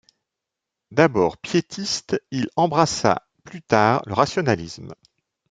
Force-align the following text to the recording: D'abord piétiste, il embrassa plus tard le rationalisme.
D'abord 0.89 1.37
piétiste, 1.37 2.19
il 2.31 2.49
embrassa 2.55 3.27
plus 3.43 3.61
tard 3.61 4.01
le 4.07 4.13
rationalisme. 4.15 4.91